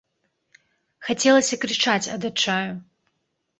[1.09, 2.69] Хацелася крычаць ад адчаю.